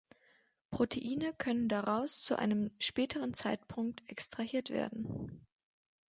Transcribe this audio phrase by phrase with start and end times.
[0.71, 5.45] Proteine können daraus zu einem späteren Zeitpunkt extrahiert werden.